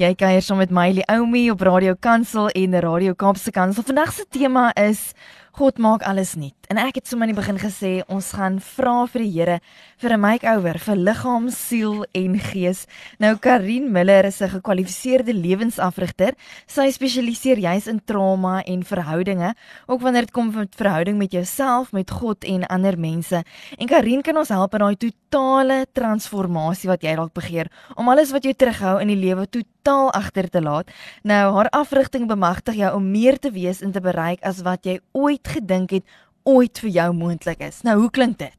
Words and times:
Jy 0.00 0.14
kuier 0.16 0.42
saam 0.42 0.60
met 0.62 0.72
Mylie 0.72 1.04
Oumi 1.12 1.50
op 1.52 1.60
Radio 1.60 1.94
Kansel 2.00 2.48
en 2.48 2.80
Radio 2.80 3.14
Kaapse 3.14 3.52
Kansel. 3.52 3.84
Vandag 3.84 4.12
se 4.12 4.24
tema 4.28 4.70
is 4.74 5.12
God 5.58 5.78
maak 5.78 6.04
alles 6.06 6.36
nuut. 6.38 6.54
En 6.70 6.78
ek 6.78 7.00
het 7.00 7.08
sommer 7.10 7.26
in 7.26 7.34
die 7.34 7.40
begin 7.40 7.58
gesê 7.58 7.90
ons 8.06 8.28
gaan 8.38 8.60
vra 8.62 9.02
vir 9.10 9.22
die 9.24 9.30
Here 9.34 9.56
vir 9.98 10.12
'n 10.14 10.20
makeover 10.20 10.78
vir 10.78 10.96
liggaam, 10.96 11.50
siel 11.50 12.06
en 12.14 12.38
gees. 12.38 12.86
Nou 13.18 13.36
Karin 13.36 13.90
Miller 13.92 14.24
is 14.24 14.40
'n 14.40 14.48
gekwalifiseerde 14.48 15.34
lewensafrigter. 15.34 16.32
Sy 16.66 16.90
spesialiseer 16.90 17.58
juis 17.58 17.88
in 17.88 18.00
trauma 18.04 18.62
en 18.62 18.84
verhoudinge, 18.84 19.54
ook 19.86 20.00
wanneer 20.00 20.22
dit 20.22 20.30
kom 20.30 20.54
met 20.54 20.74
verhouding 20.74 21.18
met 21.18 21.32
jouself, 21.32 21.92
met 21.92 22.10
God 22.10 22.44
en 22.44 22.66
ander 22.66 22.98
mense. 22.98 23.44
En 23.78 23.86
Karin 23.86 24.22
kan 24.22 24.36
ons 24.36 24.48
help 24.48 24.74
in 24.74 24.80
daai 24.80 24.96
totale 24.96 25.86
transformasie 25.92 26.88
wat 26.88 27.02
jy 27.02 27.14
dalk 27.16 27.32
begeer 27.32 27.66
om 27.96 28.08
alles 28.08 28.30
wat 28.30 28.44
jou 28.44 28.54
terughou 28.54 29.00
in 29.00 29.09
die 29.10 29.18
lewe 29.18 29.46
totaal 29.50 30.10
agter 30.16 30.48
te 30.50 30.62
laat. 30.62 30.90
Nou 31.26 31.42
haar 31.56 31.70
afrigting 31.76 32.28
bemagtig 32.30 32.80
jou 32.80 32.94
om 32.96 33.10
meer 33.10 33.38
te 33.38 33.52
wees 33.54 33.82
en 33.82 33.92
te 33.92 34.02
bereik 34.02 34.42
as 34.46 34.62
wat 34.66 34.86
jy 34.88 35.00
ooit 35.12 35.56
gedink 35.58 35.94
het 35.98 36.18
ooit 36.48 36.78
vir 36.82 36.90
jou 36.90 37.10
moontlik 37.14 37.60
is. 37.64 37.82
Nou 37.86 37.98
hoe 38.04 38.10
klink 38.10 38.38
dit? 38.40 38.56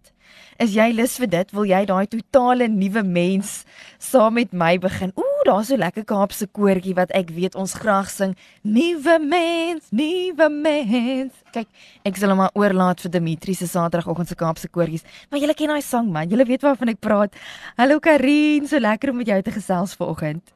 Is 0.61 0.75
jy 0.77 0.91
lus 0.93 1.15
vir 1.17 1.29
dit? 1.31 1.53
Wil 1.57 1.69
jy 1.71 1.85
daai 1.89 2.05
totale 2.11 2.67
nuwe 2.69 3.01
mens 3.07 3.63
saam 3.97 4.37
met 4.37 4.51
my 4.53 4.75
begin? 4.77 5.13
Ooh, 5.17 5.30
daar's 5.45 5.69
so 5.71 5.77
lekker 5.79 6.05
Kaapse 6.05 6.47
koortjie 6.47 6.93
wat 6.97 7.11
ek 7.17 7.31
weet 7.35 7.55
ons 7.59 7.73
graag 7.79 8.09
sing. 8.11 8.35
Nuwe 8.67 9.17
mens, 9.23 9.89
nuwe 9.95 10.47
mens. 10.53 11.37
Kyk, 11.55 11.69
ek 12.07 12.19
sal 12.19 12.33
hom 12.33 12.41
maar 12.43 12.55
oorlaat 12.57 13.01
vir 13.03 13.13
Dimitri 13.13 13.55
se 13.57 13.67
Saterdagoggend 13.69 14.31
se 14.31 14.37
Kaapse 14.39 14.69
koortjies. 14.69 15.05
Maar 15.29 15.41
julle 15.43 15.55
ken 15.57 15.73
daai 15.73 15.85
sang 15.85 16.11
man. 16.13 16.29
Julle 16.31 16.47
weet 16.49 16.65
waarvan 16.65 16.93
ek 16.93 17.01
praat. 17.03 17.37
Hallo 17.79 17.99
Karin, 18.03 18.67
so 18.69 18.81
lekker 18.81 19.13
om 19.13 19.21
met 19.21 19.31
jou 19.31 19.39
te 19.41 19.55
gesels 19.55 19.95
vanoggend. 19.99 20.53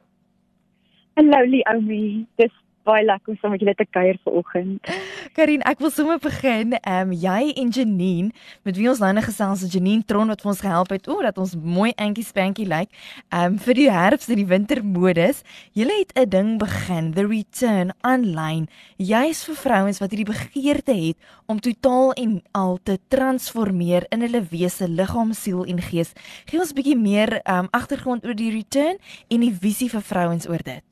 Hallo 1.16 1.42
Liomi. 1.48 2.26
Dis 2.36 2.52
baie 2.86 3.04
lekker 3.04 3.32
om 3.32 3.38
saam 3.40 3.52
met 3.54 3.62
julle 3.62 3.74
te 3.74 3.86
kuier 3.90 4.18
vanoggend. 4.24 4.90
Karin, 5.36 5.64
ek 5.68 5.82
wil 5.82 5.90
sommer 5.94 6.20
begin. 6.22 6.76
Ehm 6.78 7.10
um, 7.10 7.14
jy 7.16 7.52
en 7.58 7.72
Janine, 7.74 8.30
met 8.66 8.78
wie 8.78 8.88
ons 8.90 9.02
nou 9.02 9.10
net 9.16 9.26
gesels 9.26 9.64
het, 9.66 9.74
Janine 9.74 10.06
Tron 10.06 10.30
wat 10.32 10.44
vir 10.44 10.52
ons 10.52 10.62
gehelp 10.62 10.94
het, 10.94 11.08
o, 11.10 11.18
dat 11.24 11.40
ons 11.42 11.56
mooi 11.58 11.90
antjie 12.02 12.24
spankie 12.26 12.68
lyk. 12.70 12.92
Ehm 13.28 13.56
um, 13.56 13.58
vir 13.66 13.78
die 13.80 13.88
herfs 13.90 14.30
en 14.30 14.40
die 14.40 14.48
wintermodus. 14.48 15.42
Julle 15.74 15.98
het 15.98 16.14
'n 16.14 16.28
ding 16.30 16.50
begin, 16.62 17.12
The 17.18 17.26
Return 17.26 17.92
online. 18.06 18.66
Jy's 18.96 19.44
vir 19.44 19.56
vrouens 19.64 20.00
wat 20.00 20.10
hierdie 20.10 20.32
begeerte 20.32 20.94
het 20.94 21.16
om 21.46 21.60
totaal 21.60 22.12
en 22.12 22.42
al 22.52 22.78
te 22.82 22.98
transformeer 23.08 24.06
in 24.10 24.20
hulle 24.20 24.42
wese, 24.50 24.88
liggaam, 24.88 25.32
siel 25.32 25.64
en 25.64 25.82
gees. 25.82 26.12
Gee 26.46 26.60
ons 26.60 26.70
'n 26.70 26.78
bietjie 26.78 26.98
meer 26.98 27.40
ehm 27.42 27.66
um, 27.66 27.68
agtergrond 27.70 28.24
oor 28.24 28.34
die 28.34 28.50
Return 28.50 28.96
en 29.28 29.40
die 29.40 29.54
visie 29.54 29.90
vir 29.90 30.02
vrouens 30.02 30.48
oor 30.48 30.62
dit 30.62 30.85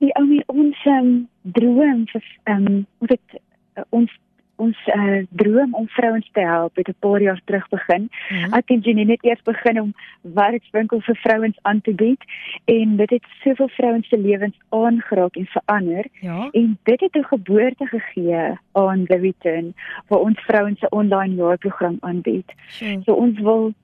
die 0.00 0.12
ou 0.18 0.26
ons 0.46 0.82
um, 0.86 1.12
droom 1.42 2.04
vir 2.12 2.26
um, 2.44 2.86
moet 2.98 3.14
dit 3.16 3.40
uh, 3.78 3.84
ons 3.90 4.18
ons 4.60 4.80
uh, 4.92 5.20
droom 5.40 5.74
om 5.74 5.86
vrouens 5.88 6.30
te 6.36 6.42
help 6.44 6.76
het 6.76 6.88
'n 6.88 6.98
paar 6.98 7.22
jaar 7.22 7.40
terug 7.44 7.68
begin. 7.68 8.02
Mm 8.02 8.36
-hmm. 8.36 8.54
Ek 8.54 8.70
en 8.70 8.80
Jenny 8.80 9.04
het 9.10 9.24
eers 9.24 9.42
begin 9.42 9.80
om 9.80 9.94
werkswinkel 10.20 11.00
vir 11.00 11.16
vrouens 11.16 11.58
aan 11.62 11.80
te 11.80 11.94
bied 11.94 12.22
en 12.64 12.96
dit 12.96 13.10
het 13.10 13.24
soveel 13.44 13.68
vrouens 13.68 14.08
se 14.08 14.18
lewens 14.18 14.58
aangeraak 14.68 15.36
en 15.36 15.46
verander. 15.46 16.04
Ja. 16.20 16.48
En 16.52 16.78
dit 16.82 17.00
het 17.00 17.14
'n 17.16 17.30
geboorte 17.32 17.86
gegee 17.86 18.58
aan 18.72 19.04
The 19.06 19.16
Return 19.16 19.74
waar 20.08 20.20
ons 20.20 20.40
vrouens 20.40 20.78
se 20.78 20.88
online 20.88 21.34
jaarprogram 21.34 21.96
aanbied. 22.00 22.52
Sure. 22.66 23.00
So 23.04 23.12
ons 23.12 23.40
wil 23.40 23.74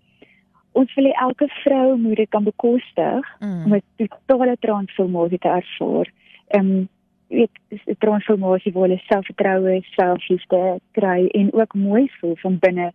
ons 0.77 0.95
wil 0.95 1.09
elke 1.13 1.49
vrou 1.63 1.97
moet 1.97 2.17
dit 2.17 2.29
kan 2.29 2.45
bekostig 2.45 3.33
mm. 3.41 3.65
om 3.65 3.75
'n 3.75 3.83
totale 3.97 4.57
transformasie 4.61 5.39
te 5.39 5.49
ervaar. 5.49 6.13
Ehm 6.49 6.71
um, 6.71 6.89
weet 7.29 7.51
'n 7.69 7.97
transformasie 7.99 8.73
waar 8.73 8.89
hulle 8.89 9.03
selfvertroue, 9.07 9.81
selfliefde 9.83 10.81
kry 10.93 11.27
en 11.27 11.53
ook 11.53 11.75
mooi 11.75 12.11
voel 12.19 12.37
van 12.37 12.59
binne 12.59 12.93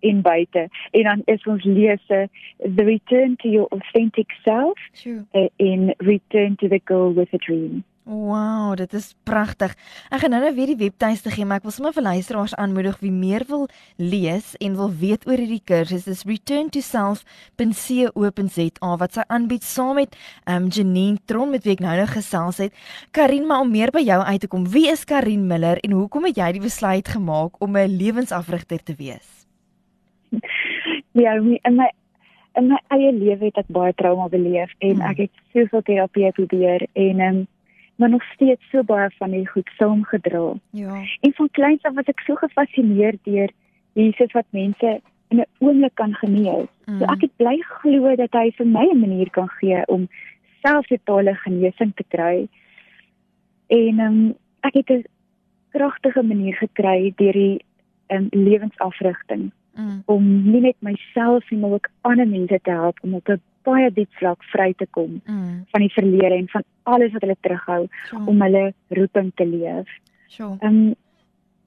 en 0.00 0.20
buite. 0.20 0.68
En 0.90 1.02
dan 1.02 1.22
is 1.24 1.44
ons 1.44 1.64
lese 1.64 2.28
the 2.76 2.84
return 2.84 3.36
to 3.36 3.48
your 3.48 3.68
authentic 3.68 4.30
self 4.42 4.78
True. 4.92 5.26
Uh, 5.32 5.48
in 5.56 5.94
return 5.98 6.56
to 6.56 6.68
the 6.68 6.80
girl 6.84 7.14
with 7.14 7.32
a 7.32 7.38
dream. 7.38 7.84
Wow, 8.04 8.76
dit 8.76 8.92
is 8.92 9.14
pragtig. 9.24 9.72
Ek 10.12 10.20
gaan 10.20 10.34
nou-nou 10.34 10.50
weer 10.52 10.74
die 10.74 10.82
webtuiste 10.82 11.30
gee, 11.32 11.46
maar 11.48 11.62
ek 11.62 11.64
wil 11.64 11.72
sommer 11.72 11.94
vir 11.96 12.04
luisteraars 12.04 12.52
aanmoedig 12.60 12.98
wie 13.00 13.12
meer 13.12 13.46
wil 13.48 13.64
lees 13.96 14.50
en 14.60 14.74
wil 14.76 14.90
weet 15.00 15.24
oor 15.24 15.40
hierdie 15.40 15.62
kursus. 15.64 16.04
Dis 16.04 16.26
return 16.28 16.68
to 16.74 16.84
self.co.za 16.84 18.90
wat 19.00 19.16
sy 19.16 19.24
aanbied 19.32 19.64
saam 19.64 19.96
met 19.96 20.12
um 20.44 20.68
Janine 20.68 21.16
Tron 21.24 21.48
met 21.54 21.64
wie 21.64 21.72
ek 21.78 21.80
nou-nou 21.80 22.04
gesels 22.12 22.60
het. 22.60 22.76
Karin, 23.16 23.48
maar 23.48 23.64
om 23.64 23.72
meer 23.72 23.88
by 23.94 24.04
jou 24.04 24.20
uit 24.20 24.40
te 24.44 24.52
kom, 24.52 24.68
wie 24.68 24.84
is 24.92 25.08
Karin 25.08 25.48
Miller 25.48 25.80
en 25.80 25.96
hoekom 25.96 26.28
het 26.28 26.36
jy 26.42 26.50
die 26.58 26.66
besluit 26.66 27.08
gemaak 27.08 27.56
om 27.64 27.72
'n 27.72 27.88
lewensafrigter 27.88 28.84
te 28.84 28.92
wees? 29.00 29.48
Ja, 31.16 31.40
in 31.40 31.76
my 31.76 31.88
in 32.54 32.68
my 32.68 32.78
eie 32.88 33.12
lewe 33.12 33.48
het 33.48 33.56
ek 33.56 33.72
baie 33.72 33.92
trauma 33.96 34.28
beleef 34.28 34.70
en 34.78 35.00
hmm. 35.00 35.10
ek 35.10 35.16
het 35.16 35.32
soveel 35.52 35.82
terapie 35.82 36.32
probeer 36.32 36.86
en 36.92 37.20
um 37.20 37.46
maar 37.96 38.10
nog 38.10 38.22
steeds 38.22 38.70
so 38.70 38.82
baie 38.82 39.10
van 39.18 39.30
die 39.30 39.48
goed 39.48 39.70
saamgedra. 39.76 40.52
Ja. 40.70 41.02
En 41.20 41.32
van 41.32 41.50
kleins 41.50 41.82
af 41.82 41.94
was 41.94 42.10
ek 42.10 42.20
so 42.20 42.34
gefassineerd 42.34 43.18
deur 43.22 43.50
Jesus 43.92 44.32
wat 44.32 44.46
mense 44.50 45.00
in 45.28 45.38
'n 45.40 45.46
oomblik 45.58 45.94
kan 45.94 46.14
genees. 46.14 46.68
Mm. 46.84 46.98
So 46.98 47.04
ek 47.04 47.20
het 47.20 47.36
bly 47.36 47.56
glo 47.60 48.16
dat 48.16 48.32
hy 48.32 48.50
vir 48.50 48.66
my 48.66 48.86
'n 48.90 49.00
manier 49.00 49.30
kan 49.30 49.48
gee 49.48 49.86
om 49.86 50.08
selfsitale 50.62 51.34
genesing 51.34 51.92
te 51.94 52.04
kry. 52.08 52.48
En 53.66 53.98
um, 53.98 54.34
ek 54.60 54.74
het 54.74 54.90
'n 54.90 55.04
kragtige 55.70 56.22
manier 56.22 56.54
gekry 56.54 57.12
deur 57.16 57.32
die 57.32 57.64
um, 58.08 58.26
lewensafrigting 58.30 59.50
mm. 59.74 60.02
om 60.04 60.50
nie 60.50 60.60
net 60.60 60.76
myself 60.78 61.50
nie 61.50 61.60
maar 61.60 61.70
ook 61.70 61.90
ander 62.00 62.28
mense 62.28 62.58
te 62.62 62.70
help 62.70 62.98
om 63.02 63.14
op 63.14 63.28
'n 63.28 63.40
baie 63.64 63.90
diep 63.96 64.12
vlak 64.20 64.44
vry 64.52 64.72
te 64.78 64.86
kom 64.96 65.20
mm. 65.24 65.64
van 65.72 65.84
die 65.84 65.92
verlede 65.92 66.36
en 66.36 66.48
van 66.52 66.64
alles 66.82 67.12
wat 67.12 67.26
hulle 67.26 67.36
terughou 67.40 67.82
sure. 68.08 68.22
om 68.30 68.42
hulle 68.42 68.64
roeping 68.98 69.32
te 69.40 69.46
leef. 69.48 69.90
Sure. 70.26 70.56
Ehm 70.60 70.80
um, 70.88 70.96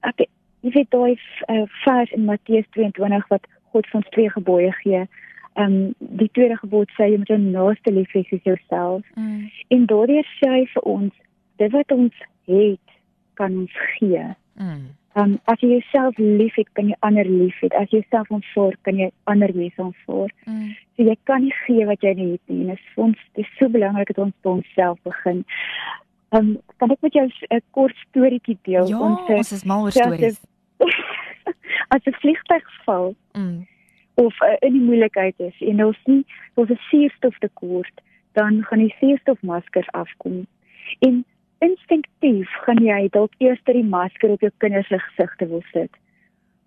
ek 0.06 0.28
jy 0.62 0.74
weet 0.74 0.90
daai 0.94 1.14
uh, 1.14 1.64
vers 1.84 2.12
in 2.16 2.26
Matteus 2.26 2.66
22 2.76 3.30
wat 3.32 3.46
God 3.72 3.88
vir 3.90 4.00
ons 4.00 4.12
twee 4.16 4.30
gebooie 4.34 4.72
gee. 4.82 5.06
Ehm 5.54 5.78
um, 5.78 5.94
die 6.22 6.30
tweede 6.32 6.58
gebod 6.60 6.92
sê 6.96 7.10
jy 7.10 7.22
moet 7.22 7.32
jou 7.34 7.40
naaste 7.42 7.94
lief 7.94 8.12
hê 8.16 8.24
soos 8.28 8.44
jouself. 8.46 9.06
Mm. 9.16 9.48
En 9.74 9.88
daardeur 9.92 10.30
sê 10.38 10.52
hy 10.54 10.64
vir 10.74 10.92
ons 10.96 11.24
dit 11.58 11.74
wat 11.74 11.92
ons 11.92 12.22
het 12.50 12.96
kan 13.38 13.58
ons 13.64 13.74
gee. 13.98 14.24
Mm. 14.58 14.86
Um, 15.16 15.38
as 15.44 15.60
jy 15.60 15.68
jouself 15.68 16.18
liefhet, 16.18 16.68
kan 16.72 16.88
jy 16.88 16.96
ander 17.00 17.24
liefhet. 17.24 17.74
As 17.74 17.88
jy 17.90 18.02
jouself 18.02 18.28
ontvoer, 18.30 18.76
kan 18.82 18.98
jy 19.00 19.10
ander 19.24 19.54
mense 19.54 19.82
ontvoer. 19.82 20.30
Mm. 20.46 20.76
So 20.96 21.02
jy 21.08 21.16
kan 21.24 21.42
nie 21.42 21.54
gee 21.64 21.86
wat 21.86 22.04
jy 22.04 22.14
nie 22.14 22.30
het 22.32 22.52
nie. 22.52 22.66
Dit 22.68 22.78
is 22.78 23.00
ons 23.00 23.16
dit 23.34 23.44
is 23.44 23.56
so 23.58 23.68
belangrik 23.68 24.12
dat 24.12 24.18
ons 24.26 24.36
by 24.42 24.50
onsself 24.58 25.00
begin. 25.08 25.44
Um, 26.36 26.58
kan 26.76 26.92
ek 26.92 27.00
met 27.02 27.16
jou 27.16 27.26
'n 27.26 27.62
kort 27.72 27.96
storieetjie 28.08 28.58
deel? 28.62 28.86
Ja, 28.88 29.00
ons, 29.00 29.20
ons 29.28 29.52
is 29.52 29.64
mal 29.64 29.82
oor 29.82 29.92
stories. 29.92 30.40
as 31.94 32.02
'n 32.04 32.14
vliegtuig 32.20 32.66
val 32.84 33.14
mm. 33.32 33.66
of 34.14 34.40
uh, 34.40 34.56
in 34.60 34.72
die 34.72 34.86
moeilikheid 34.88 35.34
is 35.38 35.56
en 35.60 35.84
ons 35.84 35.98
nie 36.04 36.24
ons 36.54 36.70
'n 36.70 36.80
suurstoftekort, 36.90 38.00
dan 38.32 38.62
gaan 38.64 38.78
die 38.78 38.94
suurstofmaskers 39.00 39.90
afkom. 39.90 40.46
En 40.98 41.24
instinktief 41.64 42.50
gaan 42.64 42.82
jy 42.84 43.08
dalk 43.14 43.32
eers 43.38 43.62
die 43.66 43.84
masker 43.84 44.30
op 44.34 44.44
jou 44.44 44.50
kinders 44.62 44.88
se 44.88 44.98
gesigte 44.98 45.48
wil 45.48 45.62
sit. 45.72 45.90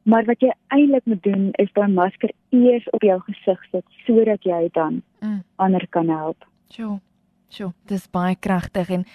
Maar 0.04 0.26
wat 0.26 0.42
jy 0.42 0.52
eintlik 0.74 1.06
moet 1.06 1.24
doen 1.24 1.50
is 1.62 1.70
daai 1.78 1.88
masker 1.88 2.32
eers 2.50 2.90
op 2.90 3.04
jou 3.06 3.20
gesig 3.28 3.64
sit 3.72 3.86
sodat 4.06 4.44
jy 4.44 4.70
dan 4.74 5.02
mm. 5.20 5.44
ander 5.56 5.88
kan 5.90 6.10
help. 6.10 6.48
Jo. 6.68 7.00
Sjoe, 7.52 7.74
dis 7.90 8.08
baie 8.16 8.36
kragtig 8.40 8.90
en 8.96 9.06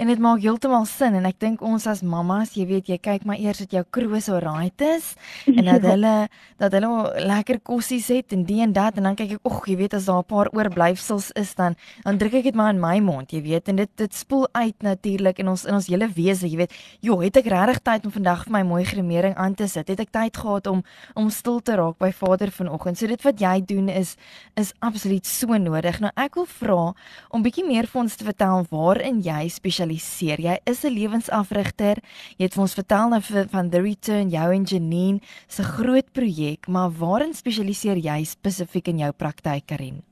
en 0.00 0.08
dit 0.08 0.20
maak 0.22 0.40
heeltemal 0.42 0.86
sin 0.88 1.14
en 1.18 1.26
ek 1.28 1.36
dink 1.42 1.60
ons 1.62 1.84
as 1.86 2.00
mammas, 2.02 2.54
jy 2.56 2.64
weet, 2.66 2.88
jy 2.90 2.96
kyk 3.02 3.26
maar 3.28 3.40
eers 3.40 3.60
dat 3.62 3.74
jou 3.76 3.82
kroos 3.94 4.28
alright 4.32 4.84
is 4.86 5.12
en 5.50 5.66
dat 5.68 5.84
hulle 5.92 6.14
dat 6.58 6.74
hulle 6.74 6.90
lekker 7.28 7.60
kossies 7.62 8.08
het 8.10 8.32
en 8.34 8.42
die 8.48 8.60
en 8.64 8.72
dat 8.74 8.98
en 8.98 9.10
dan 9.10 9.18
kyk 9.18 9.36
ek, 9.36 9.42
"Ag, 9.46 9.60
jy 9.68 9.76
weet 9.76 9.94
as 9.94 10.08
daar 10.08 10.22
'n 10.22 10.30
paar 10.32 10.48
oorblyfsels 10.50 11.30
is 11.36 11.54
dan 11.54 11.76
dan 12.04 12.18
druk 12.18 12.34
ek 12.34 12.44
dit 12.44 12.54
maar 12.54 12.72
in 12.74 12.80
my 12.80 12.98
mond, 13.00 13.30
jy 13.32 13.42
weet, 13.42 13.68
en 13.68 13.76
dit 13.76 13.90
dit 13.96 14.14
spoel 14.14 14.48
uit 14.52 14.82
natuurlik 14.82 15.38
in 15.38 15.48
ons 15.48 15.64
in 15.64 15.74
ons 15.74 15.86
hele 15.86 16.08
wese, 16.08 16.48
jy 16.48 16.56
weet. 16.56 16.72
Jo, 17.00 17.20
het 17.20 17.36
ek 17.36 17.46
regtig 17.46 17.82
tyd 17.82 18.04
om 18.04 18.12
vandag 18.12 18.44
vir 18.44 18.52
my 18.52 18.62
mooi 18.62 18.84
gremering 18.84 19.34
aan 19.36 19.54
te 19.54 19.68
sit? 19.68 19.88
Het 19.88 20.00
ek 20.00 20.10
tyd 20.10 20.36
gehad 20.36 20.66
om 20.66 20.82
om 21.14 21.30
stil 21.30 21.60
te 21.60 21.76
raak 21.76 21.98
by 21.98 22.10
Vader 22.12 22.50
vanoggend? 22.50 22.98
So 22.98 23.06
dit 23.06 23.22
wat 23.22 23.38
jy 23.40 23.60
doen 23.64 23.88
is 23.88 24.16
is 24.56 24.72
absoluut 24.80 25.26
so 25.26 25.46
nodig. 25.46 26.00
Nou 26.00 26.10
ek 26.16 26.34
wil 26.34 26.46
vra 26.46 26.94
om 27.30 27.42
bietjie 27.42 27.66
meer 27.66 27.81
vir 27.86 28.00
ons 28.02 28.16
te 28.16 28.24
vertel 28.24 28.66
waarin 28.70 29.20
jy 29.24 29.48
spesialiseer. 29.48 30.40
Jy 30.40 30.56
is 30.66 30.84
'n 30.84 30.94
lewensafrigter. 30.94 31.96
Jy 32.38 32.44
het 32.44 32.54
vir 32.54 32.62
ons 32.62 32.74
vertel 32.74 33.08
nou 33.08 33.20
van 33.50 33.70
The 33.70 33.80
Return, 33.80 34.28
jou 34.28 34.52
en 34.52 34.64
Janine 34.64 35.20
se 35.48 35.62
groot 35.62 36.12
projek, 36.12 36.68
maar 36.68 36.90
waarin 36.90 37.34
spesialiseer 37.34 37.96
jy 37.96 38.24
spesifiek 38.24 38.88
in 38.88 38.98
jou 38.98 39.12
praktyk, 39.12 39.66
Karin? 39.66 40.02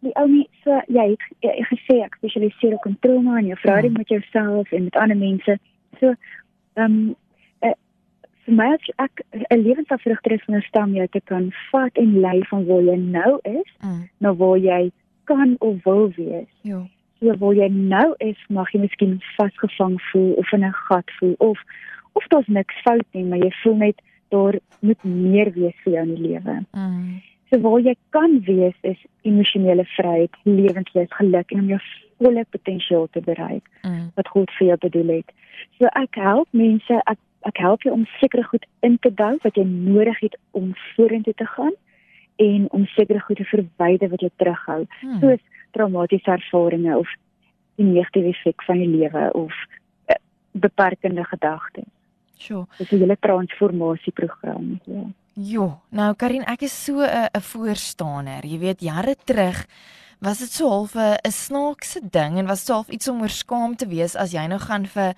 Die 0.00 0.12
ou 0.16 0.28
nie 0.28 0.48
so 0.62 0.80
jy 0.88 1.16
het 1.16 1.68
gesê 1.70 2.04
ek 2.04 2.16
spesialiseer 2.16 2.74
op 2.74 3.00
trauma 3.00 3.38
en 3.38 3.46
jou 3.46 3.56
verhouding 3.56 3.92
hmm. 3.92 3.98
met 3.98 4.08
jouself 4.08 4.72
en 4.72 4.84
met 4.84 4.96
ander 4.96 5.16
mense. 5.16 5.58
So 6.00 6.14
ehm 6.76 6.84
um, 6.84 7.16
vir 8.44 8.54
my 8.54 8.66
as 8.74 8.88
ek 8.98 9.22
'n 9.50 9.62
lewensafrigter 9.62 10.32
is 10.32 10.44
van 10.46 10.56
'n 10.56 10.68
stam 10.68 10.94
jy 10.94 11.06
te 11.08 11.20
kan 11.20 11.52
vat 11.70 11.96
en 11.96 12.20
lei 12.20 12.42
van 12.50 12.66
waar 12.66 12.82
jy 12.82 12.96
nou 12.96 13.40
is 13.44 13.70
mm. 13.80 14.08
na 14.20 14.34
waar 14.34 14.58
jy 14.58 14.92
kan 15.24 15.56
of 15.58 15.82
wil 15.84 16.10
wees. 16.16 16.50
Ja. 16.62 16.82
So 17.20 17.36
waar 17.40 17.54
jy 17.54 17.68
nou 17.72 18.14
is, 18.18 18.38
mag 18.48 18.72
jy 18.72 18.80
miskien 18.84 19.20
vasgevang 19.36 20.00
voel 20.10 20.32
of 20.40 20.52
in 20.52 20.64
'n 20.64 20.72
gat 20.88 21.10
voel 21.18 21.34
of 21.38 21.60
of 22.12 22.26
daar's 22.28 22.46
niks 22.46 22.74
fout 22.82 23.06
nie, 23.10 23.24
maar 23.24 23.38
jy 23.38 23.50
voel 23.62 23.76
net 23.76 24.02
daar 24.28 24.58
moet 24.80 25.04
meer 25.04 25.52
wees 25.52 25.76
vir 25.84 25.92
jou 25.92 26.02
in 26.02 26.14
die 26.14 26.28
lewe. 26.28 26.64
Mm. 26.72 27.22
So 27.50 27.60
waar 27.60 27.80
jy 27.80 27.94
kan 28.10 28.40
wees 28.46 28.76
is 28.80 29.00
emosionele 29.22 29.84
vryheid, 29.84 30.30
lewenslus, 30.42 31.10
geluk 31.10 31.50
en 31.50 31.60
om 31.60 31.68
jou 31.68 31.80
volle 32.18 32.44
potensiaal 32.50 33.08
te 33.10 33.20
bereik 33.20 33.68
mm. 33.82 34.10
wat 34.14 34.28
God 34.28 34.50
vir 34.58 34.66
jou 34.66 34.78
bedoel 34.86 35.14
het. 35.16 35.32
So 35.78 35.90
ek 35.92 36.14
help 36.14 36.48
mense, 36.50 37.00
ek 37.04 37.18
ek 37.44 37.58
help 37.60 37.82
jou 37.84 37.92
om 37.92 38.06
sekere 38.20 38.42
goed 38.42 38.64
in 38.80 38.96
te 39.04 39.10
bou 39.12 39.34
wat 39.42 39.56
jy 39.58 39.64
nodig 39.68 40.20
het 40.24 40.36
om 40.56 40.72
vorentoe 40.94 41.34
te 41.36 41.46
gaan 41.56 41.74
en 42.36 42.66
om 42.70 42.86
sekere 42.86 43.20
goed 43.20 43.36
te 43.36 43.44
verwyder 43.44 44.10
wat 44.10 44.20
jou 44.20 44.30
terughou 44.36 44.86
hmm. 45.00 45.18
soos 45.20 45.42
traumatiese 45.70 46.30
ervarings 46.30 46.96
of 46.96 47.08
die 47.78 47.86
negatiewe 47.86 48.30
effek 48.34 48.62
van 48.66 48.78
die 48.78 48.90
lewe 48.90 49.32
of 49.32 49.52
uh, 50.08 50.18
beperkende 50.52 51.24
gedagtes. 51.24 51.90
Sjoe. 52.38 52.66
Dis 52.78 52.90
'n 52.90 52.98
hele 52.98 53.16
transformasieprogram, 53.20 54.80
ja. 54.84 55.04
Jo, 55.34 55.80
nou 55.90 56.14
Karin, 56.14 56.44
ek 56.46 56.62
is 56.62 56.84
so 56.84 57.02
'n 57.02 57.28
'n 57.34 57.40
voorstander. 57.40 58.46
Jy 58.46 58.58
weet, 58.58 58.80
jare 58.80 59.16
terug 59.24 59.66
was 60.20 60.38
dit 60.38 60.50
so 60.50 60.68
half 60.68 60.94
'n 60.94 61.30
snaakse 61.30 62.00
ding 62.10 62.38
en 62.38 62.46
was 62.46 62.64
so 62.64 62.74
half 62.74 62.88
iets 62.88 63.08
om 63.08 63.20
oor 63.20 63.28
skaam 63.28 63.76
te 63.76 63.86
wees 63.86 64.16
as 64.16 64.32
jy 64.32 64.46
nou 64.46 64.58
gaan 64.58 64.86
vir 64.86 65.14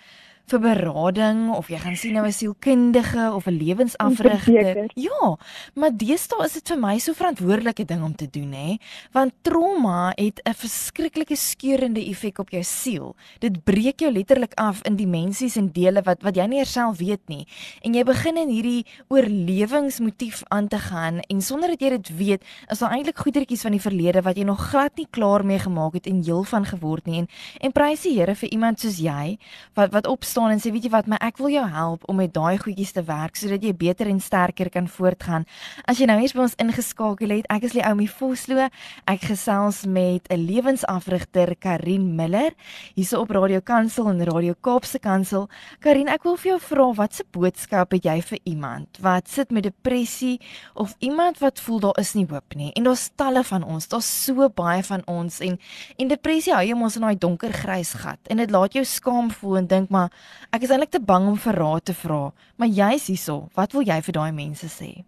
vir 0.47 0.61
berading 0.63 1.51
of 1.51 1.69
jy 1.73 1.79
gaan 1.83 1.97
sien 1.99 2.15
nou 2.15 2.25
'n 2.27 2.33
sielkundige 2.33 3.33
of 3.35 3.47
'n 3.47 3.59
lewensafrigter. 3.59 4.91
Ja, 4.95 5.37
maar 5.75 5.91
deesdae 5.91 6.45
is 6.45 6.53
dit 6.53 6.69
vir 6.69 6.79
my 6.79 6.99
so 6.99 7.13
verantwoordelike 7.13 7.85
ding 7.85 8.03
om 8.03 8.15
te 8.15 8.29
doen 8.31 8.53
hè, 8.53 8.77
want 9.13 9.33
trauma 9.43 10.13
het 10.15 10.41
'n 10.45 10.55
verskriklike 10.55 11.37
skeurende 11.37 12.01
effek 12.01 12.39
op 12.39 12.51
jou 12.51 12.63
siel. 12.63 13.17
Dit 13.41 13.65
breek 13.65 14.01
jou 14.01 14.13
letterlik 14.13 14.55
af 14.55 14.83
in 14.83 14.97
dimensies 14.97 15.57
en 15.57 15.73
dele 15.73 16.03
wat 16.03 16.23
wat 16.23 16.37
jy 16.37 16.47
nie 16.47 16.65
self 16.65 16.99
weet 16.99 17.29
nie. 17.29 17.47
En 17.83 17.95
jy 17.95 18.05
begin 18.05 18.37
in 18.37 18.49
hierdie 18.49 18.87
oorlewingsmotief 19.09 20.43
aan 20.49 20.69
te 20.69 20.79
gaan 20.79 21.21
en 21.21 21.43
sonder 21.43 21.69
dat 21.69 21.81
jy 21.81 21.89
dit 21.89 22.17
weet, 22.17 22.45
is 22.71 22.79
daar 22.79 22.93
eintlik 22.93 23.19
goedertjies 23.19 23.63
van 23.63 23.73
die 23.73 23.81
verlede 23.81 24.23
wat 24.23 24.37
jy 24.37 24.45
nog 24.45 24.69
glad 24.71 24.97
nie 24.97 25.09
klaar 25.11 25.45
mee 25.45 25.59
gemaak 25.59 25.95
het 25.95 26.07
en 26.07 26.23
heel 26.23 26.45
van 26.45 26.65
geword 26.65 27.07
nie. 27.07 27.19
En, 27.19 27.29
en 27.61 27.73
prys 27.73 28.03
die 28.03 28.15
Here 28.17 28.35
vir 28.35 28.49
iemand 28.49 28.81
soos 28.81 28.97
jy 28.99 29.39
wat 29.75 29.93
wat 29.93 30.07
op 30.07 30.25
staan 30.37 30.53
en 30.53 30.61
sê 30.61 30.69
weet 30.69 30.85
jy 30.85 30.91
wat 30.93 31.07
my 31.09 31.17
ek 31.25 31.39
wil 31.41 31.49
jou 31.49 31.65
help 31.73 32.03
om 32.11 32.19
met 32.21 32.33
daai 32.35 32.59
goedjies 32.61 32.93
te 32.93 33.01
werk 33.09 33.39
sodat 33.41 33.63
jy 33.65 33.71
beter 33.73 34.11
en 34.11 34.19
sterker 34.21 34.69
kan 34.69 34.85
voortgaan. 34.85 35.47
As 35.89 35.97
jy 35.97 36.05
nou 36.11 36.19
eens 36.21 36.35
by 36.37 36.43
ons 36.45 36.57
ingeskakel 36.61 37.33
het, 37.33 37.47
ek 37.53 37.65
is 37.65 37.73
Leoumi 37.73 38.05
Vosloo. 38.11 38.67
Ek 39.09 39.25
gesels 39.31 39.87
met 39.89 40.29
'n 40.29 40.37
lewensafrigter 40.37 41.55
Karin 41.57 42.17
Miller 42.17 42.53
hierso 42.95 43.21
op 43.21 43.31
Radio 43.31 43.61
Kansel 43.61 44.11
en 44.11 44.21
Radio 44.25 44.55
Kaapse 44.61 44.99
Kansel. 44.99 45.49
Karin, 45.81 46.09
ek 46.09 46.25
wil 46.25 46.37
vir 46.37 46.51
jou 46.53 46.61
vra 46.61 46.93
watse 46.93 47.25
boodskap 47.33 47.93
het 47.93 48.05
jy 48.05 48.21
vir 48.21 48.39
iemand 48.45 48.99
wat 49.01 49.29
sit 49.29 49.51
met 49.51 49.63
depressie 49.63 50.41
of 50.75 50.97
iemand 50.99 51.39
wat 51.39 51.61
voel 51.61 51.81
daar 51.81 51.99
is 51.99 52.15
nie 52.15 52.27
hoop 52.29 52.55
nie. 52.55 52.73
En 52.77 52.85
daar's 52.85 53.11
talle 53.17 53.45
van 53.45 53.65
ons, 53.65 53.89
daar's 53.89 54.25
so 54.25 54.49
baie 54.49 54.83
van 54.83 55.03
ons 55.07 55.41
en 55.41 55.59
en 55.97 56.09
depressie 56.09 56.53
hou 56.53 56.65
jou 56.67 56.77
mos 56.77 56.97
in 56.97 57.03
daai 57.03 57.17
donker 57.17 57.53
grys 57.53 57.95
gat 57.95 58.21
en 58.29 58.37
dit 58.37 58.51
laat 58.51 58.73
jou 58.73 58.85
skaam 58.85 59.31
voel 59.31 59.57
en 59.57 59.67
dink 59.67 59.89
maar 59.91 60.11
Ek 60.53 60.63
is 60.63 60.71
eintlik 60.71 60.91
te 60.91 61.03
bang 61.03 61.27
om 61.29 61.37
vir 61.37 61.55
raad 61.55 61.85
te 61.85 61.95
vra, 61.95 62.33
maar 62.57 62.69
jy's 62.69 63.07
hierso. 63.11 63.49
Wat 63.55 63.73
wil 63.73 63.83
jy 63.83 64.01
vir 64.03 64.15
daai 64.19 64.33
mense 64.33 64.69
sê? 64.73 65.05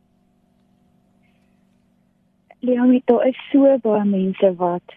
Leonie, 2.60 3.02
daar 3.06 3.26
is 3.26 3.38
so 3.52 3.78
baie 3.82 4.04
mense 4.04 4.54
wat 4.56 4.96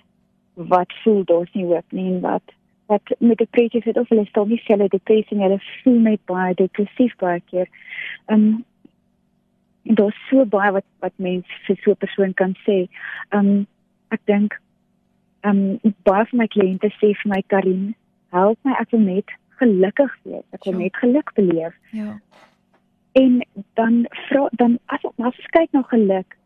wat 0.56 0.94
voel 1.03 1.23
daar's 1.25 1.53
nie 1.53 1.65
hoop 1.65 1.94
nie 1.95 2.07
en 2.13 2.19
wat 2.21 2.56
wat 2.91 3.13
met 3.19 3.38
depressie 3.38 3.81
het 3.85 3.97
of 3.97 4.09
hulle 4.09 4.25
stel 4.27 4.50
nie 4.50 4.59
selle 4.65 4.88
depressie 4.91 5.38
nie, 5.38 5.45
hulle 5.45 5.62
voel 5.83 6.00
net 6.07 6.21
baie 6.29 6.56
depressief 6.59 7.13
baie 7.21 7.39
keer. 7.51 7.69
Um 8.27 8.65
en 9.88 9.97
daar's 9.97 10.17
so 10.29 10.45
baie 10.45 10.74
wat 10.75 10.85
wat 11.06 11.13
mense 11.17 11.62
vir 11.67 11.77
so 11.83 11.91
'n 11.91 12.01
persoon 12.03 12.33
kan 12.33 12.56
sê. 12.65 12.88
Um 13.31 13.67
ek 14.09 14.21
dink 14.25 14.57
um 15.44 15.79
baie 16.09 16.25
van 16.25 16.38
my 16.44 16.47
kliënte 16.47 16.91
sê 16.97 17.13
vir 17.21 17.29
my 17.35 17.41
Karin, 17.53 17.95
help 18.31 18.59
my 18.63 18.75
ek 18.81 18.91
wil 18.91 19.06
net 19.06 19.29
gelukkig 19.61 20.17
wees. 20.23 20.45
Ek 20.55 20.65
wil 20.65 20.77
ja. 20.77 20.79
net 20.79 20.97
geluk 21.03 21.33
beleef. 21.37 21.75
Ja. 21.95 22.19
En 23.19 23.41
dan 23.79 24.05
vra 24.27 24.47
dan 24.59 24.79
as 24.85 25.05
ons 25.15 25.51
kyk 25.55 25.71
na 25.75 25.83
geluk 25.91 26.37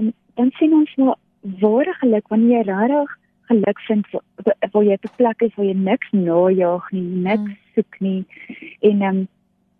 en 0.00 0.12
dan 0.38 0.50
sien 0.58 0.74
ons 0.74 0.94
maar 0.96 1.16
ware 1.60 1.94
geluk 2.00 2.28
wanneer 2.32 2.64
jy 2.64 2.76
regtig 2.88 3.18
geluk 3.50 3.80
vind 3.86 4.06
waar 4.72 4.84
jy 4.84 4.96
op 4.96 5.04
'n 5.04 5.16
plek 5.16 5.42
is 5.42 5.54
waar 5.54 5.66
jy 5.66 5.76
niks 5.76 6.10
najaag 6.10 6.90
nie, 6.90 7.08
niks 7.28 7.50
mm. 7.50 7.56
soek 7.74 8.00
nie. 8.00 8.24
En 8.80 9.02
ehm 9.02 9.16
um, 9.16 9.28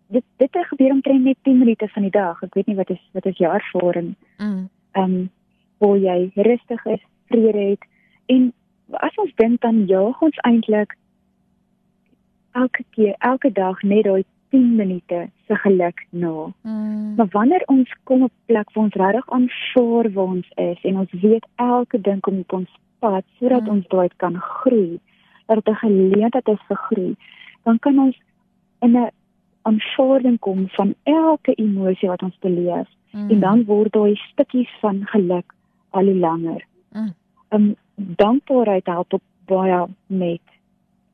dit 0.07 0.23
dit 0.37 0.57
gebeur 0.69 0.91
omtrent 0.91 1.23
net 1.23 1.37
10 1.41 1.57
minute 1.57 1.87
van 1.87 2.01
die 2.01 2.11
dag. 2.11 2.43
Ek 2.43 2.53
weet 2.53 2.67
nie 2.67 2.75
wat 2.75 2.89
is 2.89 3.01
wat 3.11 3.25
is 3.25 3.37
jou 3.37 3.53
ervaring. 3.53 4.15
Mm. 4.37 4.69
Ehm 4.91 5.03
um, 5.03 5.29
waar 5.77 5.97
jy 5.97 6.31
rustig 6.35 6.85
is, 6.85 7.03
vrede 7.27 7.69
het 7.69 7.83
en 8.25 8.53
as 8.91 9.15
ons 9.15 9.33
dink 9.35 9.61
dan 9.61 9.85
jaag 9.85 10.21
ons 10.21 10.37
eintlik 10.37 10.95
elke 12.61 12.83
keer 12.95 13.15
elke 13.19 13.51
dag 13.51 13.81
net 13.81 14.03
daai 14.07 14.23
10 14.55 14.75
minute 14.75 15.29
se 15.47 15.55
geluk 15.55 16.05
na. 16.09 16.47
Mm. 16.61 17.15
Maar 17.15 17.27
wanneer 17.31 17.63
ons 17.65 17.95
kom 18.03 18.23
op 18.23 18.31
'n 18.31 18.45
plek 18.45 18.71
waar 18.73 18.83
ons 18.83 18.93
regtig 18.93 19.29
aanvaar 19.29 20.11
waar 20.13 20.31
ons 20.37 20.49
is 20.55 20.79
en 20.83 20.97
ons 20.97 21.11
weet 21.11 21.45
elke 21.55 22.01
ding 22.01 22.19
kom 22.21 22.39
op 22.39 22.53
ons 22.53 22.71
pad 22.99 23.23
sodat 23.39 23.61
mm. 23.61 23.69
ons 23.69 23.87
daai 23.87 24.09
kan 24.15 24.35
groei, 24.39 24.99
dat 25.45 25.55
dit 25.55 25.73
'n 25.73 25.83
geleentheid 25.85 26.47
is 26.47 26.63
vir 26.67 26.77
groei, 26.77 27.15
dan 27.63 27.79
kan 27.79 27.99
ons 27.99 28.17
in 28.79 28.97
'n 28.97 29.11
aanvaarding 29.61 30.39
kom 30.39 30.69
van 30.69 30.93
elke 31.03 31.53
emosie 31.53 32.09
wat 32.09 32.23
ons 32.23 32.37
beleef 32.39 32.87
mm. 33.11 33.29
en 33.29 33.39
dan 33.39 33.65
word 33.65 33.91
daai 33.91 34.15
stukkies 34.15 34.73
van 34.79 35.05
geluk 35.05 35.53
al 35.89 36.05
hoe 36.05 36.15
langer. 36.15 36.65
Mm. 36.91 37.13
Um 37.49 37.75
dankbaarheid 37.95 38.85
help 38.85 39.13
op 39.13 39.21
baie 39.45 39.85
met 40.07 40.41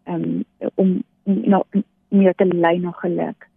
um 0.04 0.44
om 0.76 1.04
nou 1.24 1.64
meer 2.08 2.36
te 2.36 2.46
lei 2.46 2.78
na 2.80 2.92
geluk. 2.92 3.48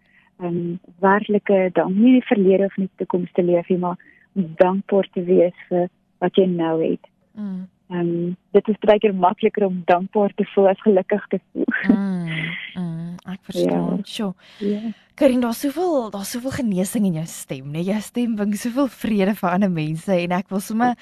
Ehm 0.41 0.47
um, 0.47 0.79
werklike 1.01 1.71
dank 1.73 1.95
nie 1.95 2.19
die 2.19 2.27
verlede 2.27 2.65
of 2.65 2.77
nie 2.77 2.89
die 2.89 3.05
toekoms 3.05 3.33
te 3.33 3.43
leef 3.43 3.69
nie, 3.69 3.79
maar 3.79 3.97
dankbaar 4.33 5.09
te 5.13 5.23
wees 5.25 5.55
vir 5.69 5.89
wat 6.19 6.37
jy 6.37 6.47
nou 6.51 6.77
het. 6.83 7.11
Mm. 7.35 7.69
Ehm 7.91 8.01
um, 8.01 8.37
dit 8.57 8.69
is 8.69 8.81
baie 8.81 9.13
makliker 9.13 9.67
om 9.67 9.83
dankbaar 9.85 10.33
te 10.35 10.47
voel 10.55 10.69
as 10.69 10.81
gelukkig 10.81 11.27
te 11.29 11.41
voel. 11.53 11.73
Mm. 11.89 12.29
Mm. 12.75 13.17
Ek 13.31 13.41
verstaan. 13.47 13.97
Ja. 13.97 14.05
Sjoe. 14.05 14.35
Ja. 14.59 14.93
Karin, 15.15 15.39
daar's 15.45 15.61
soveel, 15.63 16.11
daar's 16.11 16.33
soveel 16.35 16.51
genesing 16.51 17.05
in 17.07 17.21
jou 17.21 17.27
stem, 17.31 17.69
né? 17.71 17.85
Jou 17.87 18.01
stem 18.03 18.33
bring 18.35 18.57
soveel 18.59 18.89
vrede 18.91 19.37
vir 19.39 19.51
ander 19.53 19.71
mense 19.71 20.11
en 20.11 20.33
ek 20.35 20.49
wil 20.51 20.59
sommer 20.59 20.97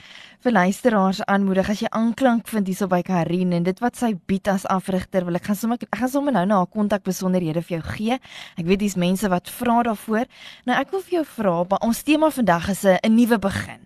vir 0.44 0.52
luisteraars 0.52 1.22
aanmoedig 1.32 1.70
as 1.72 1.80
jy 1.80 1.88
aanklank 1.96 2.50
vind 2.52 2.68
hierso 2.68 2.90
by 2.92 3.00
Karin 3.06 3.54
en 3.56 3.64
dit 3.64 3.80
wat 3.80 3.96
sy 3.96 4.12
bied 4.28 4.50
as 4.52 4.66
afrigter, 4.68 5.24
wil 5.24 5.40
ek 5.40 5.48
gaan 5.48 5.56
sommer 5.56 5.80
ek 5.80 5.96
gaan 5.96 6.12
sommer 6.12 6.36
nou 6.36 6.44
na 6.44 6.58
haar 6.60 6.68
kontak 6.68 7.06
besonderhede 7.08 7.62
vir 7.64 7.78
jou 7.78 7.86
gee. 7.94 8.18
Ek 8.60 8.68
weet 8.68 8.84
dis 8.84 8.98
mense 9.00 9.32
wat 9.32 9.48
vra 9.48 9.80
daarvoor. 9.88 10.28
Nou 10.68 10.76
ek 10.76 10.92
wil 10.92 11.06
vir 11.08 11.22
jou 11.22 11.24
vra, 11.38 11.56
ons 11.80 12.04
tema 12.04 12.28
vandag 12.28 12.68
is 12.68 12.84
'n 12.84 13.16
nuwe 13.16 13.38
begin. 13.38 13.80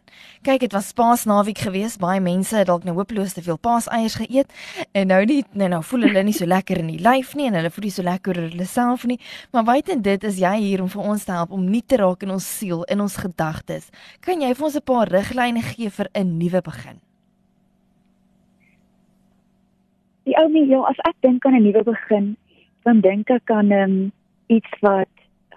Kyk, 0.47 0.61
dit 0.61 0.73
was 0.73 0.93
Paasnaweek 0.93 1.59
geweest. 1.59 1.99
Baie 2.01 2.21
mense 2.21 2.57
het 2.57 2.67
dalk 2.67 2.85
nou 2.85 2.95
hopeloos 2.97 3.35
te 3.37 3.43
veel 3.43 3.59
paaseiers 3.59 4.19
geëet 4.21 4.53
en 4.93 5.07
nou 5.07 5.25
nie 5.25 5.43
nou, 5.53 5.69
nou 5.69 5.83
voel 5.83 6.09
hulle 6.09 6.23
nie 6.23 6.35
so 6.37 6.47
lekker 6.47 6.79
in 6.79 6.93
die 6.95 7.01
lyf 7.03 7.35
nie 7.35 7.49
en 7.51 7.59
hulle 7.59 7.71
voel 7.71 7.89
nie 7.89 7.95
so 7.95 8.03
lekker 8.07 8.37
oor 8.37 8.49
hulle 8.51 8.69
self 8.71 9.05
nie. 9.05 9.19
Maar 9.53 9.65
buiten 9.65 10.03
dit 10.03 10.25
is 10.25 10.39
jy 10.39 10.55
hier 10.61 10.83
om 10.83 10.89
vir 10.89 11.03
ons 11.03 11.25
te 11.25 11.33
help 11.33 11.53
om 11.53 11.65
nie 11.71 11.83
te 11.83 11.97
raak 12.01 12.23
in 12.23 12.31
ons 12.37 12.47
siel, 12.59 12.85
in 12.93 13.01
ons 13.01 13.17
gedagtes. 13.17 13.91
Kan 14.21 14.41
jy 14.41 14.55
vir 14.55 14.65
ons 14.65 14.77
'n 14.77 14.87
paar 14.87 15.09
riglyne 15.09 15.63
gee 15.63 15.91
vir 15.91 16.09
'n 16.15 16.39
nuwe 16.39 16.63
begin? 16.63 17.01
Die 20.25 20.35
ou 20.39 20.49
mens, 20.49 20.69
ja, 20.69 20.81
as 20.83 20.99
ek 21.07 21.15
dink 21.23 21.47
aan 21.47 21.55
'n 21.55 21.63
nuwe 21.63 21.85
begin, 21.85 22.37
dan 22.85 23.01
dink 23.01 23.31
ek 23.31 23.51
aan 23.51 23.73
um, 23.73 24.13
iets 24.47 24.71
wat 24.81 25.09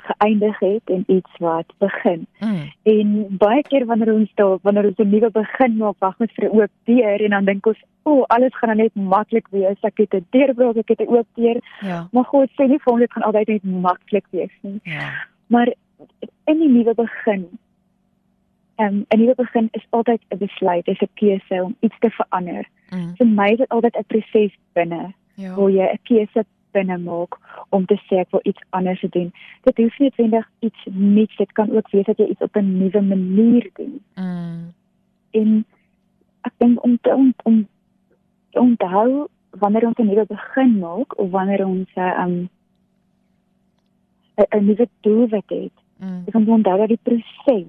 geëindig 0.07 0.59
het 0.59 0.89
en 0.89 1.03
iets 1.07 1.37
wat 1.37 1.65
begin. 1.77 2.27
Mm. 2.39 2.71
En 2.83 3.37
baie 3.37 3.61
keer 3.61 3.85
wanneer 3.85 4.13
ons 4.13 4.31
daar 4.35 4.57
wanneer 4.61 4.85
ons 4.85 4.97
'n 4.97 5.09
nuwe 5.09 5.31
begin 5.31 5.77
maak, 5.77 5.95
wag 5.99 6.19
ons 6.19 6.31
vir 6.33 6.45
'n 6.45 6.55
oop 6.59 6.71
deur 6.83 7.23
en 7.23 7.29
dan 7.29 7.45
dink 7.45 7.65
ons, 7.65 7.83
"O, 8.03 8.11
oh, 8.11 8.23
alles 8.27 8.57
gaan 8.57 8.77
net 8.77 8.95
maklik 8.95 9.47
wees. 9.51 9.77
Ek 9.81 9.97
het 9.97 10.13
'n 10.13 10.25
deurbreek, 10.29 10.77
ek 10.77 10.87
het 10.87 11.01
'n 11.01 11.15
oop 11.15 11.27
deur." 11.33 11.61
Ja. 11.81 12.07
Maar 12.11 12.23
God 12.23 12.49
sê 12.49 12.67
nie 12.67 12.79
vir 12.79 12.93
ons 12.93 12.99
dit 12.99 13.11
gaan 13.11 13.23
altyd 13.23 13.47
net 13.47 13.63
maklik 13.63 14.25
wees 14.29 14.55
nie. 14.61 14.79
Ja. 14.83 15.09
Maar 15.47 15.73
in 16.45 16.59
die 16.59 16.69
nuwe 16.69 16.93
begin, 16.93 17.47
um, 18.77 19.05
'n 19.09 19.19
nuwe 19.19 19.35
begin 19.35 19.67
is 19.71 19.85
altyd 19.89 20.21
'n 20.29 20.37
besluit, 20.37 20.87
is 20.87 21.01
'n 21.01 21.09
keuse 21.13 21.63
om 21.63 21.75
iets 21.79 21.99
te 21.99 22.09
verander. 22.09 22.65
Mm. 22.89 23.15
Vir 23.15 23.27
my 23.27 23.49
is 23.49 23.57
dit 23.57 23.69
altyd 23.69 23.95
'n 23.97 24.05
proses 24.07 24.57
binne 24.73 25.13
ja. 25.35 25.55
waar 25.55 25.71
jy 25.71 25.85
'n 25.91 25.99
keuse 26.03 26.45
binne 26.71 26.97
maak 26.97 27.37
om 27.69 27.85
te 27.85 27.97
sê 28.07 28.21
ek 28.23 28.31
wil 28.31 28.43
iets 28.43 28.61
anders 28.69 29.01
doen. 29.15 29.31
Dit 29.63 29.77
hoef 29.77 29.97
nie 29.99 30.09
noodwendig 30.09 30.47
iets 30.59 30.85
nuuts, 30.91 31.35
dit 31.37 31.51
kan 31.51 31.71
ook 31.75 31.89
wees 31.91 32.05
dat 32.05 32.17
jy 32.17 32.29
iets 32.29 32.41
op 32.41 32.55
'n 32.55 32.77
nuwe 32.77 33.01
manier 33.01 33.69
doen. 33.73 33.99
Mm. 34.15 34.73
En 35.31 35.65
ek 36.41 36.53
dink 36.57 36.83
om 36.83 36.97
te 37.01 37.15
om, 37.15 37.33
om 37.43 37.67
te 38.49 38.59
onthou 38.59 39.27
wanneer 39.49 39.85
ons 39.87 39.97
'n 39.97 40.05
nuwe 40.05 40.25
begin 40.25 40.79
maak 40.79 41.17
of 41.17 41.29
wanneer 41.29 41.65
ons 41.65 41.89
'n 41.95 42.13
um, 42.23 42.49
'n 44.35 44.65
nuwe 44.65 44.87
doel 45.01 45.27
het, 45.29 45.77
mm. 45.97 46.23
om 46.33 46.45
te 46.45 46.51
onthou 46.51 46.77
dat 46.77 46.87
die 46.87 46.99
proses 47.03 47.67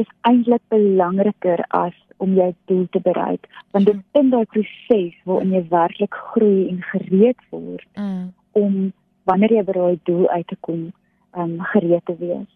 is 0.00 0.08
eintlik 0.20 0.62
belangriker 0.68 1.64
as 1.68 1.94
om 2.16 2.34
jou 2.34 2.54
doel 2.70 2.86
te 2.90 3.00
bereik 3.00 3.48
want 3.70 3.86
dit 3.86 4.20
in 4.20 4.30
daai 4.30 4.44
proses 4.44 5.14
waarin 5.24 5.52
jy 5.52 5.62
werklik 5.68 6.14
groei 6.32 6.68
en 6.68 6.82
gereed 6.82 7.40
word 7.50 7.86
mm. 7.96 8.32
om 8.52 8.92
wanneer 9.24 9.56
jy 9.56 9.64
by 9.68 9.72
daai 9.72 9.98
doel 10.08 10.28
uit 10.28 10.46
te 10.46 10.56
kom 10.60 10.90
um 11.32 11.60
gereed 11.72 12.04
te 12.04 12.16
wees. 12.20 12.48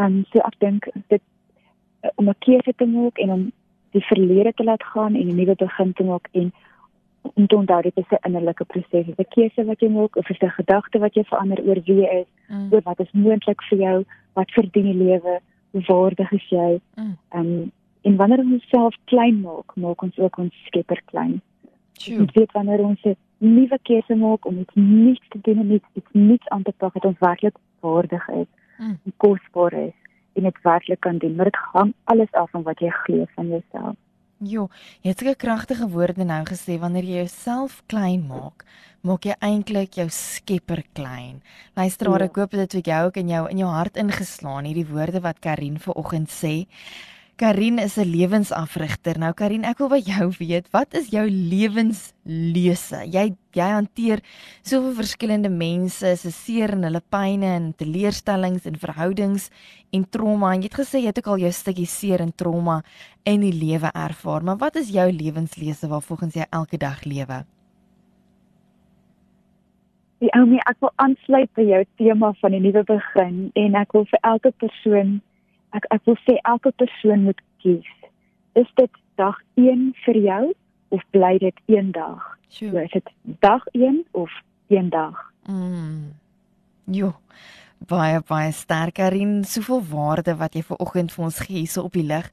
Um 0.00 0.22
so 0.32 0.40
ek 0.40 0.58
dink 0.64 0.88
dit 1.12 1.22
om 2.16 2.28
'n 2.28 2.38
keuse 2.38 2.72
te 2.76 2.86
maak 2.86 3.18
en 3.18 3.30
om 3.30 3.42
die 3.92 4.04
verlede 4.08 4.52
te 4.52 4.64
laat 4.64 4.84
gaan 4.94 5.14
en 5.14 5.28
'n 5.28 5.36
nuwe 5.36 5.54
begin 5.54 5.92
te 5.92 6.04
maak 6.04 6.28
en 6.32 6.52
om 7.22 7.46
te 7.46 7.56
onthou 7.56 7.82
dit 7.82 7.96
is 7.96 8.10
'n 8.10 8.26
innerlike 8.26 8.64
proses. 8.64 9.06
Dit 9.06 9.18
is 9.18 9.26
'n 9.26 9.34
keuse 9.34 9.64
wat 9.64 9.80
jy 9.80 9.88
maak 9.88 10.16
of 10.16 10.30
is 10.30 10.40
'n 10.40 10.58
gedagte 10.60 10.98
wat 10.98 11.14
jy 11.14 11.24
verander 11.24 11.60
oor 11.66 11.80
wie 11.84 12.00
jy 12.02 12.10
is, 12.22 12.30
mm. 12.48 12.72
oor 12.72 12.82
wat 12.82 13.00
is 13.00 13.12
moontlik 13.12 13.62
vir 13.62 13.78
jou, 13.78 14.04
wat 14.32 14.50
verdien 14.50 14.84
die 14.84 15.04
lewe, 15.04 15.40
hoe 15.72 15.82
waardig 15.86 16.32
is 16.32 16.48
jy? 16.48 16.80
Mm. 16.94 17.16
Um 17.34 17.72
En 18.02 18.16
wanneer 18.16 18.38
ons 18.38 18.52
onsself 18.52 18.96
klein 19.04 19.40
maak, 19.40 19.74
maak 19.74 20.02
ons 20.02 20.18
ook 20.18 20.38
ons 20.42 20.54
Skepper 20.66 21.02
klein. 21.04 21.40
Ons 22.18 22.32
weet 22.34 22.52
wanneer 22.52 22.82
ons 22.82 23.02
'n 23.04 23.16
nuwe 23.38 23.78
keuse 23.82 24.14
maak 24.14 24.46
om 24.46 24.58
iets 24.58 24.74
nuuts 24.74 25.28
te 25.28 25.38
doen 25.42 25.58
en 25.58 25.70
iets, 25.70 25.88
iets 25.92 26.12
nuuts 26.12 26.48
aan 26.48 26.62
te 26.62 26.72
pak, 26.76 26.94
het 26.94 27.04
ons 27.04 27.18
werklik 27.18 27.56
waardig 27.80 28.28
is, 28.28 28.50
mm. 28.78 28.98
kosbaar 29.16 29.72
is 29.72 29.98
en 30.32 30.42
dit 30.42 30.62
werklik 30.62 31.00
kan 31.00 31.18
doen. 31.18 31.34
Maar 31.34 31.44
dit 31.44 31.60
hang 31.72 31.92
alles 32.04 32.32
af 32.32 32.50
van 32.50 32.62
wat 32.62 32.78
jy 32.78 32.88
glo 32.88 33.24
van 33.34 33.48
jouself. 33.48 33.96
Jo, 34.42 34.68
jy 35.02 35.10
het 35.10 35.22
'n 35.22 35.36
kragtige 35.36 35.88
woorde 35.88 36.24
nou 36.24 36.44
gesê 36.44 36.78
wanneer 36.78 37.04
jy 37.04 37.16
jouself 37.22 37.82
klein 37.86 38.26
maak, 38.26 38.64
maak 39.00 39.24
jy 39.24 39.34
eintlik 39.38 39.94
jou 39.94 40.08
Skepper 40.10 40.82
klein. 40.92 41.42
Luisteraar, 41.76 42.18
ja. 42.18 42.24
ek 42.24 42.36
hoop 42.36 42.50
dit 42.50 42.60
het 42.60 42.72
vir 42.72 42.82
jou 42.82 43.06
ook 43.06 43.16
in 43.16 43.28
jou 43.28 43.48
in 43.50 43.58
jou 43.58 43.70
hart 43.70 43.96
ingeslaan 43.96 44.64
hierdie 44.64 44.86
woorde 44.86 45.20
wat 45.20 45.38
Karin 45.38 45.78
vanoggend 45.78 46.28
sê. 46.28 46.66
Karin 47.42 47.78
is 47.78 47.98
'n 47.98 48.06
lewensafrigter. 48.06 49.18
Nou 49.18 49.32
Karin, 49.34 49.64
ek 49.64 49.78
wil 49.78 49.88
by 49.88 49.98
jou 49.98 50.30
weet, 50.38 50.70
wat 50.70 50.94
is 50.94 51.08
jou 51.10 51.26
lewenslese? 51.26 53.00
Jy 53.10 53.34
jy 53.50 53.68
hanteer 53.68 54.20
soveel 54.62 54.94
verskillende 54.94 55.50
mense 55.50 56.16
se 56.16 56.30
seer 56.30 56.70
en 56.70 56.84
hulle 56.86 57.02
pyne 57.10 57.46
en 57.46 57.74
teleurstellings 57.74 58.64
en 58.64 58.78
verhoudings 58.78 59.50
en 59.90 60.08
trauma. 60.08 60.52
En 60.54 60.62
jy 60.62 60.70
het 60.70 60.78
gesê 60.78 61.02
jy 61.02 61.10
het 61.10 61.18
ook 61.18 61.26
al 61.26 61.38
jou 61.38 61.50
stukkie 61.50 61.86
seer 61.86 62.20
en 62.20 62.32
trauma 62.32 62.84
in 63.24 63.40
die 63.40 63.52
lewe 63.52 63.90
ervaar, 63.90 64.44
maar 64.44 64.56
wat 64.58 64.76
is 64.76 64.94
jou 64.94 65.10
lewenslese 65.10 65.88
waar 65.88 66.02
volgens 66.02 66.34
jy 66.34 66.46
elke 66.50 66.78
dag 66.78 67.02
lewe? 67.04 67.42
Die 70.20 70.30
ou 70.38 70.46
my, 70.46 70.62
ek 70.70 70.78
wil 70.78 70.94
aansluit 70.94 71.50
by 71.58 71.62
jou 71.62 71.84
tema 71.98 72.32
van 72.38 72.50
die 72.52 72.60
nuwe 72.60 72.84
begin 72.84 73.50
en 73.54 73.74
ek 73.74 73.92
wil 73.92 74.06
vir 74.06 74.20
elke 74.22 74.54
persoon 74.62 75.20
ek 75.76 75.88
ek 75.90 76.04
wil 76.08 76.18
sê 76.26 76.36
elke 76.48 76.72
persoon 76.76 77.24
moet 77.28 77.40
kies. 77.64 77.88
Is 78.58 78.68
dit 78.76 78.90
dag 79.20 79.38
1 79.60 79.92
vir 80.04 80.18
jou 80.28 80.44
of 80.92 81.02
bly 81.10 81.38
dit 81.38 81.58
een 81.66 81.92
dag? 81.92 82.20
Sure. 82.48 82.72
So, 82.72 82.78
is 82.84 82.90
dit 82.90 83.12
dag 83.40 83.64
1 83.72 84.04
of 84.12 84.30
een 84.68 84.90
dag? 84.90 85.32
Mm. 85.48 86.12
Jo. 86.84 87.14
Baie 87.82 88.20
baie 88.28 88.52
sterker 88.54 89.14
en 89.16 89.40
soveel 89.48 89.80
waarde 89.90 90.36
wat 90.38 90.54
jy 90.54 90.62
ver 90.62 90.78
oggend 90.84 91.10
vir 91.10 91.24
ons 91.24 91.40
gee 91.42 91.64
hier 91.64 91.82
op 91.82 91.96
die 91.96 92.04
lig. 92.06 92.28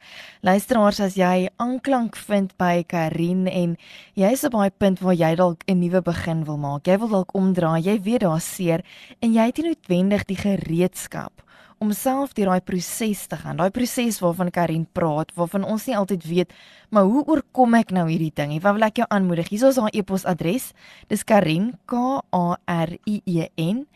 Luisteraars, 0.46 1.00
as 1.02 1.16
jy 1.18 1.50
aanklank 1.58 2.20
vind 2.28 2.54
by 2.62 2.84
Karin 2.86 3.48
en 3.48 3.76
jy 4.14 4.30
is 4.36 4.46
op 4.46 4.54
daai 4.54 4.70
punt 4.70 5.02
waar 5.02 5.18
jy 5.18 5.34
dalk 5.40 5.64
'n 5.66 5.80
nuwe 5.80 6.02
begin 6.06 6.46
wil 6.46 6.58
maak. 6.58 6.86
Jy 6.86 7.00
wil 7.00 7.10
dalk 7.10 7.34
omdraai. 7.34 7.82
Jy 7.82 7.98
weet 8.02 8.22
daar's 8.22 8.56
seer 8.56 8.86
en 9.22 9.34
jy 9.34 9.46
het 9.46 9.58
nie 9.58 9.74
noodwendig 9.74 10.26
die 10.26 10.38
gereedskap 10.38 11.42
om 11.80 11.94
self 11.96 12.34
deur 12.38 12.52
daai 12.52 12.62
proses 12.66 13.26
te 13.32 13.38
gaan. 13.40 13.60
Daai 13.60 13.72
proses 13.76 14.20
waarvan 14.24 14.52
Karin 14.52 14.86
praat, 14.94 15.32
waarvan 15.36 15.64
ons 15.64 15.88
nie 15.88 15.98
altyd 15.98 16.26
weet, 16.28 16.54
maar 16.92 17.08
hoe 17.08 17.24
oorkom 17.26 17.78
ek 17.80 17.94
nou 17.96 18.08
hierdie 18.10 18.34
ding? 18.36 18.54
Wat 18.62 18.76
wil 18.78 18.88
ek 18.90 19.02
jou 19.02 19.08
aanmoedig? 19.10 19.50
Hier 19.50 19.68
is 19.70 19.80
haar 19.80 19.94
e-posadres. 19.96 20.74
Dis 21.08 21.24
Karin 21.24 21.74
K 21.90 22.22
A 22.36 22.58
R 22.68 22.98
I 23.08 23.22
E 23.26 23.50
N 23.58 23.88